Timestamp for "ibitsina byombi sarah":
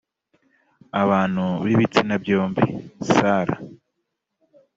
1.73-3.59